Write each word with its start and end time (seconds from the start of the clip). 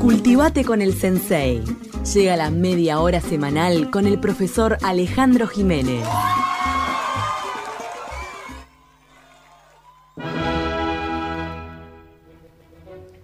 Cultivate 0.00 0.64
con 0.64 0.80
el 0.80 0.92
Sensei. 0.92 1.60
Llega 2.14 2.36
la 2.36 2.50
media 2.50 3.00
hora 3.00 3.20
semanal 3.20 3.90
con 3.90 4.06
el 4.06 4.20
profesor 4.20 4.78
Alejandro 4.84 5.48
Jiménez. 5.48 6.06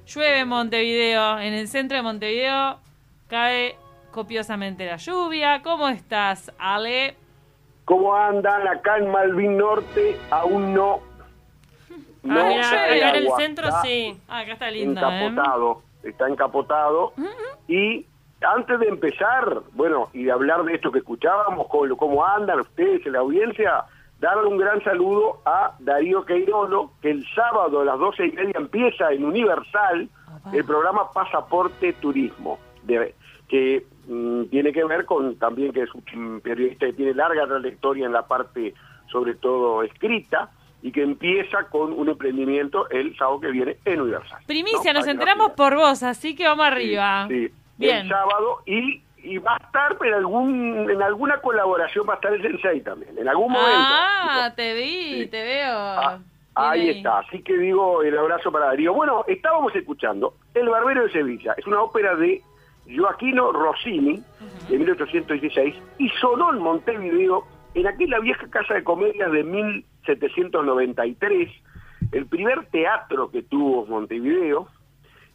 Llueve 0.06 0.40
en 0.40 0.48
Montevideo. 0.48 1.38
En 1.38 1.54
el 1.54 1.68
centro 1.68 1.96
de 1.96 2.02
Montevideo 2.02 2.80
cae 3.28 3.76
copiosamente 4.10 4.84
la 4.84 4.96
lluvia. 4.96 5.62
¿Cómo 5.62 5.88
estás, 5.88 6.52
Ale? 6.58 7.14
¿Cómo 7.84 8.16
andan 8.16 8.66
acá 8.66 8.98
en 8.98 9.10
Malvin 9.12 9.56
Norte? 9.56 10.18
Aún 10.30 10.74
no. 10.74 11.00
No 12.24 12.40
ah, 12.40 12.48
mira, 12.48 12.68
acá 12.68 13.10
en 13.10 13.16
el 13.16 13.28
centro 13.36 13.68
sí. 13.82 14.18
Ah, 14.26 14.40
acá 14.40 14.54
está 14.54 14.70
linda, 14.70 15.24
¿eh? 15.24 15.32
Encapotado, 16.04 16.10
está 16.10 16.28
encapotado. 16.28 17.12
Y 17.68 18.06
antes 18.42 18.78
de 18.80 18.86
empezar, 18.88 19.62
bueno, 19.72 20.08
y 20.12 20.24
de 20.24 20.32
hablar 20.32 20.64
de 20.64 20.74
esto 20.74 20.92
que 20.92 20.98
escuchábamos, 20.98 21.66
cómo, 21.68 21.96
cómo 21.96 22.24
andan 22.24 22.60
ustedes 22.60 23.04
en 23.06 23.12
la 23.12 23.20
audiencia, 23.20 23.84
darle 24.20 24.46
un 24.46 24.58
gran 24.58 24.82
saludo 24.84 25.40
a 25.44 25.74
Darío 25.80 26.24
Queirolo, 26.24 26.90
que 27.00 27.10
el 27.10 27.24
sábado 27.34 27.80
a 27.80 27.84
las 27.84 27.98
doce 27.98 28.26
y 28.26 28.32
media 28.32 28.54
empieza 28.56 29.10
en 29.12 29.24
Universal 29.24 30.08
el 30.52 30.64
programa 30.64 31.10
Pasaporte 31.12 31.94
Turismo, 31.94 32.58
de- 32.82 33.14
que 33.48 33.84
mm, 34.08 34.44
tiene 34.50 34.72
que 34.72 34.84
ver 34.84 35.04
con 35.06 35.36
también 35.36 35.72
que 35.72 35.82
es 35.82 35.90
un 35.94 36.40
periodista 36.42 36.86
que 36.86 36.92
tiene 36.94 37.14
larga 37.14 37.46
trayectoria 37.46 38.06
en 38.06 38.12
la 38.12 38.26
parte, 38.26 38.74
sobre 39.10 39.34
todo 39.34 39.82
escrita, 39.82 40.50
y 40.84 40.92
que 40.92 41.02
empieza 41.02 41.64
con 41.70 41.94
un 41.94 42.10
emprendimiento 42.10 42.90
el 42.90 43.16
sábado 43.16 43.40
que 43.40 43.48
viene 43.50 43.78
en 43.86 44.02
Universal. 44.02 44.38
Primicia, 44.46 44.92
¿no? 44.92 45.00
nos 45.00 45.08
enteramos 45.08 45.52
por 45.52 45.74
vos, 45.74 46.02
así 46.02 46.36
que 46.36 46.46
vamos 46.46 46.66
arriba. 46.66 47.26
Sí, 47.26 47.48
sí. 47.48 47.54
Bien. 47.78 47.96
el 48.02 48.08
sábado 48.10 48.58
y, 48.66 49.02
y 49.16 49.38
va 49.38 49.54
a 49.54 49.64
estar 49.64 49.96
en 50.04 50.12
algún 50.14 50.90
en 50.90 51.00
alguna 51.02 51.38
colaboración, 51.40 52.06
va 52.06 52.12
a 52.12 52.16
estar 52.16 52.34
el 52.34 52.42
Sensei 52.42 52.82
también, 52.82 53.16
en 53.18 53.26
algún 53.26 53.50
momento. 53.50 53.72
Ah, 53.74 54.52
te 54.54 54.74
vi, 54.74 55.22
Sí. 55.22 55.26
te 55.28 55.42
veo. 55.42 55.74
Ah, 55.74 56.20
ahí 56.54 56.90
está, 56.90 57.20
así 57.20 57.42
que 57.42 57.56
digo 57.56 58.02
el 58.02 58.18
abrazo 58.18 58.52
para 58.52 58.66
Darío. 58.66 58.92
Bueno, 58.92 59.24
estábamos 59.26 59.74
escuchando 59.74 60.34
El 60.52 60.68
Barbero 60.68 61.04
de 61.04 61.12
Sevilla, 61.12 61.54
es 61.56 61.66
una 61.66 61.80
ópera 61.80 62.14
de 62.14 62.42
Joaquino 62.94 63.52
Rossini, 63.52 64.22
de 64.68 64.78
1816, 64.78 65.74
y 65.98 66.10
sonó 66.20 66.52
en 66.52 66.58
Montevideo, 66.58 67.44
en 67.74 67.86
aquella 67.86 68.18
vieja 68.20 68.46
casa 68.50 68.74
de 68.74 68.84
comedias 68.84 69.32
de 69.32 69.42
1793, 70.06 71.50
el 72.12 72.26
primer 72.26 72.66
teatro 72.66 73.30
que 73.30 73.42
tuvo 73.42 73.86
Montevideo, 73.86 74.68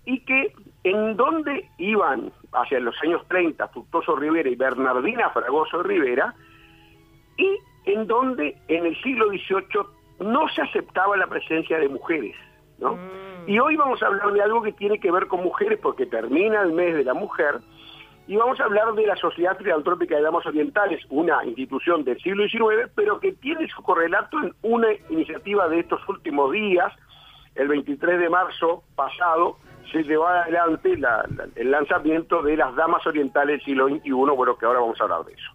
y 0.05 0.19
que 0.21 0.53
en 0.83 1.17
donde 1.17 1.69
iban 1.77 2.31
hacia 2.53 2.79
los 2.79 2.95
años 3.03 3.21
30 3.27 3.67
Fructuoso 3.67 4.15
Rivera 4.15 4.49
y 4.49 4.55
Bernardina 4.55 5.29
Fragoso 5.29 5.83
Rivera, 5.83 6.33
y 7.37 7.57
en 7.85 8.07
donde 8.07 8.57
en 8.67 8.85
el 8.85 9.01
siglo 9.01 9.29
XVIII 9.29 10.27
no 10.31 10.47
se 10.49 10.61
aceptaba 10.61 11.15
la 11.17 11.27
presencia 11.27 11.79
de 11.79 11.89
mujeres. 11.89 12.35
¿no? 12.79 12.97
Y 13.47 13.59
hoy 13.59 13.75
vamos 13.75 14.01
a 14.03 14.07
hablar 14.07 14.31
de 14.33 14.41
algo 14.41 14.61
que 14.61 14.71
tiene 14.73 14.99
que 14.99 15.11
ver 15.11 15.27
con 15.27 15.43
mujeres 15.43 15.79
porque 15.81 16.05
termina 16.05 16.61
el 16.61 16.73
mes 16.73 16.95
de 16.95 17.03
la 17.03 17.13
mujer 17.13 17.59
y 18.29 18.35
vamos 18.37 18.59
a 18.59 18.65
hablar 18.65 18.93
de 18.93 19.07
la 19.07 19.15
Sociedad 19.15 19.57
Filantrópica 19.57 20.15
de 20.15 20.21
Damas 20.21 20.45
Orientales, 20.45 21.01
una 21.09 21.43
institución 21.45 22.03
del 22.03 22.19
siglo 22.21 22.47
XIX, 22.47 22.91
pero 22.95 23.19
que 23.19 23.31
tiene 23.33 23.67
su 23.67 23.81
correlato 23.81 24.37
en 24.43 24.53
una 24.61 24.87
iniciativa 25.09 25.67
de 25.67 25.79
estos 25.79 25.99
últimos 26.07 26.51
días. 26.51 26.93
El 27.55 27.67
23 27.69 28.19
de 28.19 28.29
marzo 28.29 28.83
pasado 28.95 29.57
se 29.91 30.03
llevó 30.03 30.27
adelante 30.27 30.95
la- 30.97 31.25
la- 31.35 31.47
el 31.55 31.71
lanzamiento 31.71 32.43
de 32.43 32.55
las 32.55 32.75
Damas 32.75 33.05
Orientales 33.07 33.57
del 33.57 33.65
siglo 33.65 33.87
XXI, 33.87 34.11
bueno, 34.35 34.55
que 34.57 34.65
ahora 34.67 34.79
vamos 34.81 35.01
a 35.01 35.05
hablar 35.05 35.25
de 35.25 35.33
eso. 35.33 35.51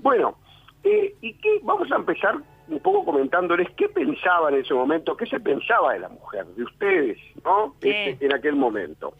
Bueno, 0.00 0.34
eh, 0.82 1.14
y 1.20 1.34
qué, 1.34 1.60
vamos 1.62 1.92
a 1.92 1.96
empezar 1.96 2.36
un 2.68 2.80
poco 2.80 3.04
comentándoles 3.04 3.68
qué 3.76 3.88
pensaban 3.88 4.54
en 4.54 4.60
ese 4.60 4.74
momento, 4.74 5.16
qué 5.16 5.26
se 5.26 5.40
pensaba 5.40 5.92
de 5.92 6.00
la 6.00 6.08
mujer, 6.08 6.46
de 6.46 6.64
ustedes, 6.64 7.18
¿no? 7.44 7.74
Este, 7.80 8.24
en 8.24 8.32
aquel 8.32 8.56
momento. 8.56 9.14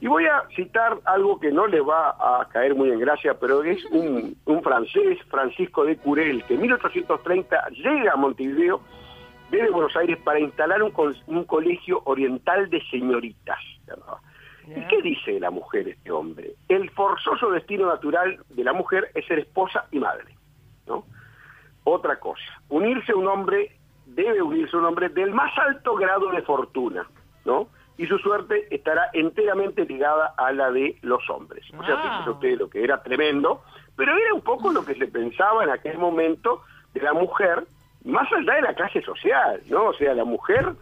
Y 0.00 0.06
voy 0.06 0.26
a 0.26 0.42
citar 0.54 0.98
algo 1.04 1.38
que 1.38 1.52
no 1.52 1.66
les 1.66 1.82
va 1.82 2.10
a 2.10 2.48
caer 2.48 2.74
muy 2.74 2.90
en 2.90 2.98
gracia, 2.98 3.34
pero 3.38 3.62
es 3.62 3.84
un, 3.86 4.36
un 4.44 4.62
francés, 4.62 5.18
Francisco 5.28 5.84
de 5.84 5.96
Curel, 5.96 6.44
que 6.44 6.54
en 6.54 6.62
1830 6.62 7.68
llega 7.70 8.12
a 8.12 8.16
Montevideo 8.16 8.80
desde 9.50 9.70
Buenos 9.70 9.96
Aires 9.96 10.18
para 10.24 10.40
instalar 10.40 10.82
un, 10.82 10.92
un 11.26 11.44
colegio 11.44 12.02
oriental 12.04 12.68
de 12.70 12.80
señoritas. 12.90 13.58
¿Y 14.68 14.86
qué 14.86 15.02
dice 15.02 15.32
de 15.32 15.40
la 15.40 15.50
mujer 15.50 15.88
este 15.88 16.12
hombre? 16.12 16.54
El 16.68 16.90
forzoso 16.90 17.50
destino 17.50 17.86
natural 17.86 18.38
de 18.50 18.62
la 18.64 18.72
mujer 18.72 19.10
es 19.14 19.26
ser 19.26 19.40
esposa 19.40 19.86
y 19.90 19.98
madre. 19.98 20.36
¿no? 20.86 21.04
Otra 21.84 22.16
cosa, 22.18 22.60
unirse 22.68 23.12
a 23.12 23.16
un 23.16 23.26
hombre, 23.26 23.76
debe 24.06 24.42
unirse 24.42 24.76
a 24.76 24.80
un 24.80 24.86
hombre 24.86 25.08
del 25.08 25.32
más 25.32 25.56
alto 25.58 25.94
grado 25.94 26.30
de 26.30 26.42
fortuna, 26.42 27.06
¿no? 27.44 27.68
Y 27.96 28.06
su 28.06 28.18
suerte 28.18 28.66
estará 28.74 29.10
enteramente 29.12 29.84
ligada 29.84 30.34
a 30.36 30.52
la 30.52 30.70
de 30.70 30.96
los 31.02 31.28
hombres. 31.28 31.64
O 31.78 31.84
sea, 31.84 31.98
fíjense 31.98 32.30
ustedes 32.30 32.58
lo 32.58 32.70
que 32.70 32.82
era 32.82 33.02
tremendo, 33.02 33.62
pero 33.96 34.16
era 34.16 34.32
un 34.32 34.40
poco 34.40 34.72
lo 34.72 34.84
que 34.84 34.94
se 34.94 35.06
pensaba 35.06 35.64
en 35.64 35.70
aquel 35.70 35.98
momento 35.98 36.62
de 36.94 37.02
la 37.02 37.12
mujer, 37.12 37.64
más 38.04 38.30
allá 38.32 38.54
de 38.54 38.62
la 38.62 38.74
clase 38.74 39.02
social, 39.02 39.60
¿no? 39.68 39.86
O 39.86 39.94
sea, 39.94 40.14
la 40.14 40.24
mujer 40.24 40.74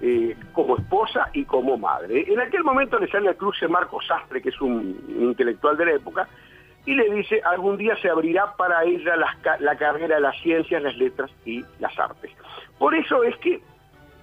eh, 0.00 0.36
como 0.52 0.76
esposa 0.76 1.28
y 1.32 1.44
como 1.44 1.76
madre. 1.76 2.24
En 2.26 2.40
aquel 2.40 2.64
momento 2.64 2.98
le 2.98 3.08
sale 3.08 3.28
a 3.28 3.34
cruce 3.34 3.68
Marco 3.68 4.00
Sastre, 4.02 4.42
que 4.42 4.48
es 4.48 4.60
un 4.60 4.98
intelectual 5.20 5.76
de 5.76 5.86
la 5.86 5.92
época, 5.92 6.28
y 6.84 6.94
le 6.94 7.08
dice, 7.14 7.40
algún 7.44 7.76
día 7.76 7.96
se 7.96 8.08
abrirá 8.08 8.54
para 8.56 8.84
ella 8.84 9.16
la 9.16 9.76
carrera 9.76 10.16
de 10.16 10.20
las 10.20 10.36
ciencias, 10.40 10.82
las 10.82 10.96
letras 10.96 11.30
y 11.44 11.64
las 11.78 11.96
artes. 11.98 12.30
Por 12.78 12.94
eso 12.94 13.22
es 13.22 13.36
que 13.36 13.60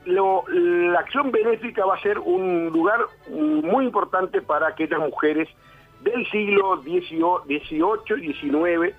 la 0.06 1.00
acción 1.00 1.32
benéfica 1.32 1.86
va 1.86 1.96
a 1.96 2.02
ser 2.02 2.20
un 2.20 2.70
lugar 2.74 3.00
muy 3.30 3.86
importante 3.86 4.42
para 4.42 4.68
aquellas 4.68 5.00
mujeres 5.00 5.48
del 6.02 6.26
siglo 6.30 6.82
XVIII 6.82 8.24
y 8.24 8.34
XIX 8.34 8.96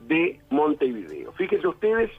de 0.00 0.40
Montevideo. 0.50 1.32
Fíjense 1.32 1.66
ustedes 1.66 2.10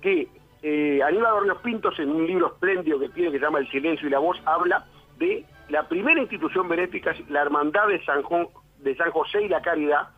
que 0.00 0.28
eh, 0.62 1.00
Aníbal 1.02 1.32
Barrios 1.32 1.58
Pintos, 1.58 1.98
en 1.98 2.10
un 2.10 2.26
libro 2.26 2.48
espléndido 2.48 2.98
que 2.98 3.08
tiene 3.10 3.30
que 3.30 3.38
se 3.38 3.44
llama 3.44 3.60
El 3.60 3.70
silencio 3.70 4.08
y 4.08 4.10
la 4.10 4.18
voz, 4.18 4.40
habla 4.44 4.84
de 5.18 5.44
la 5.68 5.88
primera 5.88 6.20
institución 6.20 6.68
benéfica, 6.68 7.14
la 7.28 7.42
Hermandad 7.42 7.88
de 7.88 8.04
San 8.04 8.22
José 8.22 9.42
y 9.42 9.48
la 9.48 9.62
Caridad, 9.62 10.08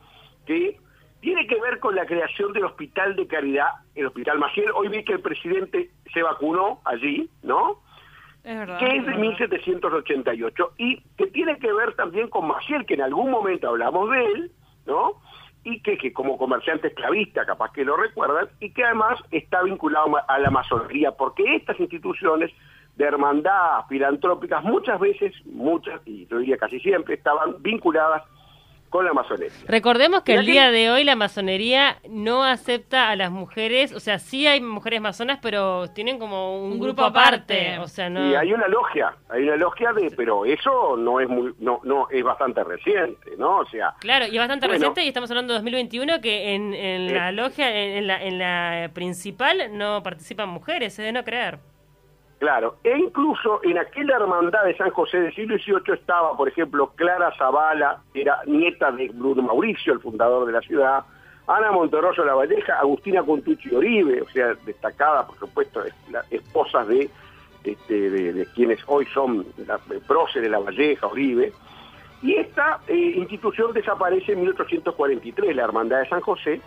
que 0.48 0.80
tiene 1.20 1.46
que 1.46 1.60
ver 1.60 1.78
con 1.78 1.94
la 1.94 2.06
creación 2.06 2.54
del 2.54 2.64
Hospital 2.64 3.14
de 3.16 3.26
Caridad, 3.26 3.68
el 3.94 4.06
Hospital 4.06 4.38
Maciel. 4.38 4.70
Hoy 4.74 4.88
vi 4.88 5.04
que 5.04 5.12
el 5.12 5.20
presidente 5.20 5.90
se 6.12 6.22
vacunó 6.22 6.80
allí, 6.86 7.28
¿no? 7.42 7.82
Es 8.44 8.56
verdad. 8.56 8.78
que 8.78 8.86
es 8.86 9.04
de 9.04 9.12
verdad. 9.12 9.20
1788 9.20 10.72
y 10.78 11.02
que 11.18 11.26
tiene 11.26 11.58
que 11.58 11.70
ver 11.70 11.94
también 11.96 12.28
con 12.28 12.48
Maciel, 12.48 12.86
que 12.86 12.94
en 12.94 13.02
algún 13.02 13.30
momento 13.30 13.68
hablamos 13.68 14.10
de 14.10 14.24
él, 14.24 14.52
¿no? 14.86 15.20
Y 15.64 15.82
que, 15.82 15.98
que 15.98 16.14
como 16.14 16.38
comerciante 16.38 16.88
esclavista, 16.88 17.44
capaz 17.44 17.72
que 17.72 17.84
lo 17.84 17.96
recuerdan, 17.96 18.48
y 18.58 18.70
que 18.72 18.84
además 18.84 19.20
está 19.30 19.62
vinculado 19.62 20.16
a 20.26 20.38
la 20.38 20.50
masonería, 20.50 21.12
porque 21.12 21.56
estas 21.56 21.78
instituciones 21.78 22.50
de 22.96 23.04
hermandad 23.04 23.84
filantrópicas 23.86 24.64
muchas 24.64 24.98
veces, 24.98 25.34
muchas, 25.44 26.00
y 26.06 26.26
yo 26.26 26.38
diría 26.38 26.56
casi 26.56 26.80
siempre, 26.80 27.16
estaban 27.16 27.56
vinculadas 27.60 28.22
con 28.88 29.04
la 29.04 29.12
masonería. 29.12 29.52
Recordemos 29.66 30.22
que 30.22 30.34
el 30.34 30.40
aquí- 30.40 30.52
día 30.52 30.70
de 30.70 30.90
hoy 30.90 31.04
la 31.04 31.14
masonería 31.16 31.98
no 32.08 32.44
acepta 32.44 33.10
a 33.10 33.16
las 33.16 33.30
mujeres, 33.30 33.92
o 33.92 34.00
sea, 34.00 34.18
sí 34.18 34.46
hay 34.46 34.60
mujeres 34.60 35.00
masonas, 35.00 35.38
pero 35.42 35.88
tienen 35.90 36.18
como 36.18 36.56
un, 36.58 36.72
Un 36.72 36.80
grupo, 36.80 37.02
grupo 37.02 37.04
aparte, 37.04 37.72
aparte. 37.74 37.78
o 37.80 37.88
sea, 37.88 38.08
no... 38.08 38.30
Y 38.30 38.34
hay 38.34 38.52
una 38.52 38.66
logia, 38.68 39.14
hay 39.28 39.42
una 39.44 39.56
logia 39.56 39.92
de, 39.92 40.10
pero 40.16 40.44
eso 40.44 40.96
no 40.96 41.20
es 41.20 41.28
muy, 41.28 41.52
no, 41.58 41.80
no, 41.84 42.08
es 42.10 42.22
bastante 42.24 42.64
reciente, 42.64 43.32
¿no? 43.38 43.58
O 43.58 43.66
sea, 43.66 43.94
Claro, 44.00 44.26
y 44.26 44.30
es 44.36 44.38
bastante 44.38 44.66
Bueno. 44.66 44.78
reciente 44.78 45.04
y 45.04 45.08
estamos 45.08 45.30
hablando 45.30 45.52
de 45.52 45.58
2021 45.58 46.20
que 46.20 46.54
en, 46.54 46.72
en 46.74 47.14
la 47.14 47.28
Eh. 47.28 47.32
logia, 47.32 47.68
en, 47.76 47.96
en 47.98 48.06
la, 48.06 48.22
en 48.22 48.38
la 48.38 48.90
principal 48.94 49.76
no 49.76 50.02
participan 50.02 50.48
mujeres, 50.48 50.98
es 50.98 51.04
de 51.04 51.12
no 51.12 51.24
creer. 51.24 51.58
Claro, 52.38 52.76
e 52.84 52.96
incluso 52.96 53.60
en 53.64 53.78
aquella 53.78 54.16
hermandad 54.16 54.64
de 54.64 54.76
San 54.76 54.90
José 54.90 55.18
del 55.20 55.34
siglo 55.34 55.58
XVIII 55.58 55.94
estaba, 55.94 56.36
por 56.36 56.48
ejemplo, 56.48 56.92
Clara 56.94 57.32
Zavala, 57.36 58.00
era 58.14 58.40
nieta 58.46 58.92
de 58.92 59.08
Bruno 59.08 59.42
Mauricio, 59.42 59.92
el 59.92 60.00
fundador 60.00 60.46
de 60.46 60.52
la 60.52 60.60
ciudad, 60.60 61.04
Ana 61.48 61.72
Monterroso 61.72 62.24
La 62.24 62.34
Valleja, 62.34 62.78
Agustina 62.78 63.24
Contucci 63.24 63.74
Oribe, 63.74 64.22
o 64.22 64.28
sea, 64.28 64.54
destacada, 64.64 65.26
por 65.26 65.36
supuesto, 65.38 65.82
esposas 66.30 66.86
de, 66.86 67.10
este, 67.64 68.10
de, 68.10 68.32
de 68.32 68.46
quienes 68.52 68.78
hoy 68.86 69.04
son 69.06 69.44
la, 69.66 69.78
próceres 70.06 70.48
La 70.48 70.60
Valleja, 70.60 71.08
Oribe, 71.08 71.52
y 72.22 72.34
esta 72.34 72.80
eh, 72.86 73.14
institución 73.16 73.72
desaparece 73.72 74.32
en 74.32 74.42
1843, 74.42 75.56
la 75.56 75.64
Hermandad 75.64 76.00
de 76.00 76.08
San 76.08 76.20
José, 76.20 76.60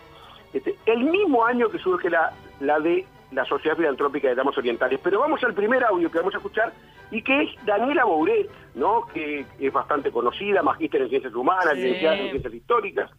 este, 0.52 0.76
el 0.84 1.04
mismo 1.04 1.44
año 1.44 1.70
que 1.70 1.78
surge 1.78 2.10
la, 2.10 2.32
la 2.60 2.78
de 2.78 3.06
la 3.32 3.44
Sociedad 3.44 3.76
Filantrópica 3.76 4.28
de 4.28 4.34
Damas 4.34 4.56
Orientales. 4.58 5.00
Pero 5.02 5.20
vamos 5.20 5.42
al 5.44 5.54
primer 5.54 5.82
audio 5.84 6.10
que 6.10 6.18
vamos 6.18 6.34
a 6.34 6.38
escuchar 6.38 6.72
y 7.10 7.22
que 7.22 7.42
es 7.42 7.50
Daniela 7.66 8.04
Bouret, 8.04 8.48
¿no? 8.74 9.06
que 9.12 9.44
es 9.58 9.72
bastante 9.72 10.10
conocida, 10.10 10.62
magíster 10.62 11.02
en 11.02 11.08
Ciencias 11.08 11.34
Humanas, 11.34 11.74
Sí. 11.74 11.82
licenciada 11.82 12.18
en 12.18 12.30
Ciencias 12.30 12.54
Históricas, 12.54 13.10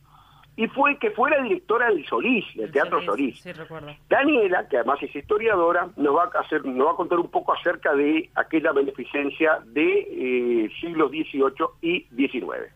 y 0.56 0.68
fue 0.68 0.98
que 1.00 1.10
fue 1.12 1.32
la 1.32 1.42
directora 1.42 1.88
del 1.88 2.06
Solís, 2.06 2.46
del 2.56 2.72
Teatro 2.72 3.02
Solís. 3.02 3.40
Sí, 3.42 3.52
recuerdo. 3.54 3.96
Daniela, 4.08 4.68
que 4.70 4.78
además 4.78 5.02
es 5.02 5.16
historiadora, 5.16 5.88
nos 5.98 6.16
va 6.16 6.30
a 6.34 6.40
hacer, 6.42 6.64
nos 6.64 6.88
va 6.88 6.92
a 6.92 6.96
contar 6.96 7.20
un 7.20 7.30
poco 7.32 7.54
acerca 7.54 7.94
de 7.96 8.30
aquella 8.36 8.72
beneficencia 8.72 9.60
de 9.66 10.08
eh, 10.12 10.70
siglos 10.80 11.10
XVIII 11.10 11.66
y 11.82 12.02
XIX. 12.16 12.72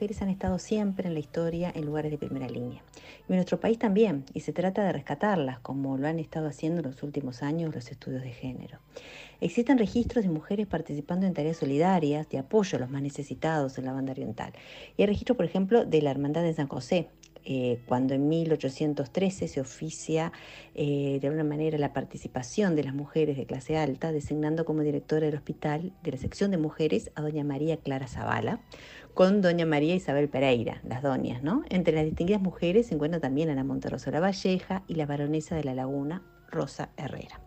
Mujeres 0.00 0.22
han 0.22 0.30
estado 0.30 0.58
siempre 0.58 1.08
en 1.08 1.12
la 1.12 1.20
historia 1.20 1.70
en 1.74 1.84
lugares 1.84 2.10
de 2.10 2.16
primera 2.16 2.48
línea. 2.48 2.82
Y 3.28 3.32
en 3.32 3.36
nuestro 3.36 3.60
país 3.60 3.78
también, 3.78 4.24
y 4.32 4.40
se 4.40 4.50
trata 4.50 4.82
de 4.82 4.92
rescatarlas, 4.92 5.58
como 5.58 5.98
lo 5.98 6.08
han 6.08 6.18
estado 6.18 6.48
haciendo 6.48 6.80
en 6.80 6.86
los 6.86 7.02
últimos 7.02 7.42
años 7.42 7.74
los 7.74 7.90
estudios 7.90 8.22
de 8.22 8.30
género. 8.30 8.78
Existen 9.42 9.76
registros 9.76 10.24
de 10.24 10.30
mujeres 10.30 10.66
participando 10.66 11.26
en 11.26 11.34
tareas 11.34 11.58
solidarias 11.58 12.26
de 12.30 12.38
apoyo 12.38 12.78
a 12.78 12.80
los 12.80 12.88
más 12.88 13.02
necesitados 13.02 13.76
en 13.76 13.84
la 13.84 13.92
banda 13.92 14.12
oriental. 14.12 14.54
Y 14.96 15.02
hay 15.02 15.06
registro, 15.08 15.36
por 15.36 15.44
ejemplo, 15.44 15.84
de 15.84 16.00
la 16.00 16.12
Hermandad 16.12 16.44
de 16.44 16.54
San 16.54 16.68
José, 16.68 17.10
eh, 17.44 17.80
cuando 17.86 18.14
en 18.14 18.28
1813 18.28 19.48
se 19.48 19.60
oficia 19.60 20.32
eh, 20.74 21.18
de 21.20 21.26
alguna 21.26 21.44
manera 21.44 21.78
la 21.78 21.92
participación 21.92 22.76
de 22.76 22.84
las 22.84 22.94
mujeres 22.94 23.36
de 23.36 23.46
clase 23.46 23.76
alta, 23.76 24.12
designando 24.12 24.64
como 24.64 24.82
directora 24.82 25.26
del 25.26 25.34
hospital 25.34 25.92
de 26.02 26.10
la 26.12 26.18
sección 26.18 26.50
de 26.50 26.58
mujeres 26.58 27.10
a 27.14 27.22
doña 27.22 27.44
María 27.44 27.76
Clara 27.76 28.06
Zavala, 28.06 28.60
con 29.14 29.42
doña 29.42 29.66
María 29.66 29.94
Isabel 29.94 30.28
Pereira, 30.28 30.80
las 30.86 31.02
doñas. 31.02 31.42
Entre 31.70 31.94
las 31.94 32.04
distinguidas 32.04 32.42
mujeres 32.42 32.86
se 32.86 32.94
encuentra 32.94 33.20
también 33.20 33.50
Ana 33.50 33.64
Monterroso 33.64 34.10
La 34.10 34.20
Valleja 34.20 34.82
y 34.86 34.94
la 34.94 35.06
baronesa 35.06 35.56
de 35.56 35.64
la 35.64 35.74
Laguna, 35.74 36.22
Rosa 36.50 36.90
Herrera. 36.96 37.40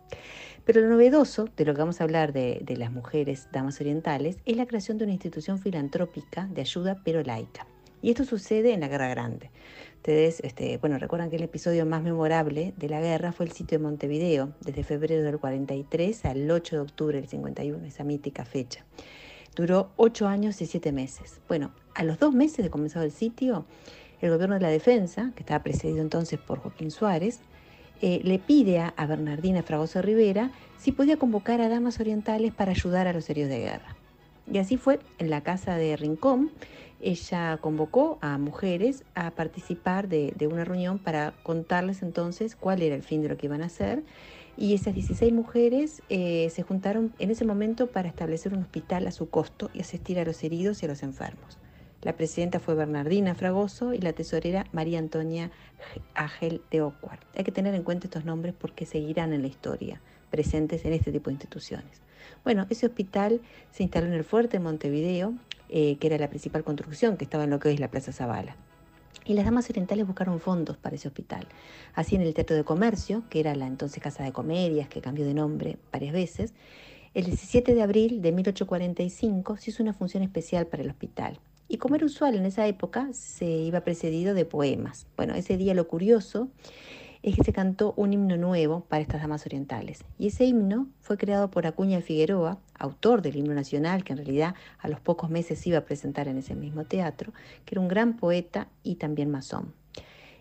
Pero 0.64 0.80
lo 0.80 0.88
novedoso 0.88 1.48
de 1.56 1.64
lo 1.64 1.74
que 1.74 1.80
vamos 1.80 2.00
a 2.00 2.04
hablar 2.04 2.32
de, 2.32 2.60
de 2.62 2.76
las 2.76 2.90
mujeres 2.90 3.48
damas 3.52 3.80
orientales 3.80 4.38
es 4.46 4.56
la 4.56 4.66
creación 4.66 4.98
de 4.98 5.04
una 5.04 5.12
institución 5.12 5.58
filantrópica 5.58 6.46
de 6.46 6.62
ayuda 6.62 7.02
pero 7.04 7.22
laica. 7.22 7.66
Y 8.04 8.10
esto 8.10 8.26
sucede 8.26 8.74
en 8.74 8.80
la 8.80 8.88
Guerra 8.88 9.08
Grande. 9.08 9.50
Ustedes, 9.96 10.40
este, 10.40 10.76
bueno, 10.76 10.98
recuerdan 10.98 11.30
que 11.30 11.36
el 11.36 11.42
episodio 11.42 11.86
más 11.86 12.02
memorable 12.02 12.74
de 12.76 12.90
la 12.90 13.00
guerra 13.00 13.32
fue 13.32 13.46
el 13.46 13.52
sitio 13.52 13.78
de 13.78 13.84
Montevideo, 13.84 14.52
desde 14.60 14.84
febrero 14.84 15.22
del 15.22 15.38
43 15.38 16.26
al 16.26 16.50
8 16.50 16.76
de 16.76 16.82
octubre 16.82 17.18
del 17.18 17.30
51, 17.30 17.82
esa 17.86 18.04
mítica 18.04 18.44
fecha. 18.44 18.84
Duró 19.56 19.90
ocho 19.96 20.28
años 20.28 20.60
y 20.60 20.66
siete 20.66 20.92
meses. 20.92 21.40
Bueno, 21.48 21.72
a 21.94 22.04
los 22.04 22.18
dos 22.18 22.34
meses 22.34 22.62
de 22.62 22.68
comenzado 22.68 23.06
el 23.06 23.10
sitio, 23.10 23.64
el 24.20 24.28
gobierno 24.30 24.56
de 24.56 24.60
la 24.60 24.68
defensa, 24.68 25.32
que 25.34 25.40
estaba 25.40 25.62
presidido 25.62 26.02
entonces 26.02 26.38
por 26.38 26.58
Joaquín 26.58 26.90
Suárez, 26.90 27.40
eh, 28.02 28.20
le 28.22 28.38
pide 28.38 28.80
a 28.80 29.06
Bernardina 29.06 29.62
Fragoso 29.62 30.02
Rivera 30.02 30.50
si 30.76 30.92
podía 30.92 31.16
convocar 31.16 31.62
a 31.62 31.70
damas 31.70 31.98
orientales 32.00 32.52
para 32.52 32.72
ayudar 32.72 33.08
a 33.08 33.14
los 33.14 33.30
heridos 33.30 33.48
de 33.48 33.60
guerra. 33.60 33.96
Y 34.50 34.58
así 34.58 34.76
fue, 34.76 35.00
en 35.18 35.30
la 35.30 35.42
casa 35.42 35.76
de 35.76 35.96
Rincón, 35.96 36.50
ella 37.00 37.58
convocó 37.60 38.18
a 38.20 38.38
mujeres 38.38 39.04
a 39.14 39.30
participar 39.32 40.08
de, 40.08 40.34
una 40.50 40.64
reunión 40.64 40.98
para 40.98 41.34
contarles 41.42 42.02
entonces 42.02 42.56
cuál 42.56 42.82
era 42.82 42.94
el 42.94 43.02
fin 43.02 43.22
de 43.22 43.28
lo 43.28 43.36
que 43.36 43.46
iban 43.46 43.62
a 43.62 43.66
hacer. 43.66 44.02
Y 44.56 44.74
esas 44.74 44.94
16 44.94 45.32
mujeres 45.32 46.02
eh, 46.08 46.48
se 46.50 46.62
juntaron 46.62 47.12
en 47.18 47.30
ese 47.30 47.44
momento 47.44 47.88
para 47.88 48.08
establecer 48.08 48.54
un 48.54 48.62
hospital 48.62 49.06
a 49.06 49.10
su 49.10 49.28
costo 49.28 49.70
y 49.74 49.80
asistir 49.80 50.18
a 50.18 50.24
los 50.24 50.42
heridos 50.44 50.82
y 50.82 50.86
a 50.86 50.88
los 50.88 51.02
enfermos. 51.02 51.58
La 52.02 52.14
presidenta 52.14 52.60
fue 52.60 52.74
Bernardina 52.74 53.34
Fragoso 53.34 53.94
y 53.94 53.98
la 53.98 54.12
tesorera 54.12 54.66
María 54.72 54.98
Antonia 54.98 55.50
Ágel 56.14 56.60
de 56.70 56.82
Ocuar. 56.82 57.18
Hay 57.34 57.44
que 57.44 57.52
tener 57.52 57.74
en 57.74 57.82
cuenta 57.82 58.06
estos 58.06 58.24
nombres 58.26 58.54
porque 58.56 58.86
seguirán 58.86 59.32
en 59.32 59.42
la 59.42 59.48
historia, 59.48 60.00
presentes 60.30 60.84
en 60.84 60.92
este 60.92 61.10
tipo 61.12 61.30
de 61.30 61.34
instituciones. 61.34 62.02
Bueno, 62.44 62.66
ese 62.70 62.86
hospital 62.86 63.40
se 63.70 63.82
instaló 63.82 64.06
en 64.06 64.14
el 64.14 64.24
fuerte 64.24 64.58
de 64.58 64.64
Montevideo, 64.64 65.34
eh, 65.68 65.96
que 65.98 66.06
era 66.06 66.18
la 66.18 66.28
principal 66.28 66.64
construcción 66.64 67.16
que 67.16 67.24
estaba 67.24 67.44
en 67.44 67.50
lo 67.50 67.58
que 67.58 67.72
es 67.72 67.80
la 67.80 67.90
Plaza 67.90 68.12
Zavala. 68.12 68.56
Y 69.24 69.34
las 69.34 69.46
damas 69.46 69.70
orientales 69.70 70.06
buscaron 70.06 70.38
fondos 70.38 70.76
para 70.76 70.96
ese 70.96 71.08
hospital. 71.08 71.46
Así 71.94 72.14
en 72.14 72.22
el 72.22 72.34
Teatro 72.34 72.56
de 72.56 72.64
Comercio, 72.64 73.24
que 73.30 73.40
era 73.40 73.54
la 73.54 73.66
entonces 73.66 74.02
Casa 74.02 74.22
de 74.22 74.32
Comedias, 74.32 74.88
que 74.88 75.00
cambió 75.00 75.24
de 75.24 75.32
nombre 75.32 75.78
varias 75.90 76.12
veces, 76.12 76.52
el 77.14 77.26
17 77.26 77.74
de 77.74 77.82
abril 77.82 78.20
de 78.22 78.32
1845 78.32 79.56
se 79.56 79.70
hizo 79.70 79.82
una 79.82 79.94
función 79.94 80.22
especial 80.22 80.66
para 80.66 80.82
el 80.82 80.90
hospital. 80.90 81.38
Y 81.68 81.78
como 81.78 81.94
era 81.94 82.04
usual 82.04 82.34
en 82.34 82.44
esa 82.44 82.66
época, 82.66 83.08
se 83.12 83.46
iba 83.46 83.80
precedido 83.80 84.34
de 84.34 84.44
poemas. 84.44 85.06
Bueno, 85.16 85.34
ese 85.34 85.56
día 85.56 85.74
lo 85.74 85.88
curioso 85.88 86.48
es 87.24 87.36
que 87.36 87.42
se 87.42 87.54
cantó 87.54 87.94
un 87.96 88.12
himno 88.12 88.36
nuevo 88.36 88.84
para 88.86 89.00
estas 89.00 89.22
damas 89.22 89.46
orientales. 89.46 90.04
Y 90.18 90.26
ese 90.26 90.44
himno 90.44 90.88
fue 91.00 91.16
creado 91.16 91.50
por 91.50 91.66
Acuña 91.66 92.02
Figueroa, 92.02 92.58
autor 92.78 93.22
del 93.22 93.36
himno 93.36 93.54
nacional, 93.54 94.04
que 94.04 94.12
en 94.12 94.18
realidad 94.18 94.54
a 94.78 94.88
los 94.88 95.00
pocos 95.00 95.30
meses 95.30 95.58
se 95.58 95.70
iba 95.70 95.78
a 95.78 95.84
presentar 95.86 96.28
en 96.28 96.36
ese 96.36 96.54
mismo 96.54 96.84
teatro, 96.84 97.32
que 97.64 97.74
era 97.74 97.80
un 97.80 97.88
gran 97.88 98.18
poeta 98.18 98.68
y 98.82 98.96
también 98.96 99.30
masón. 99.30 99.72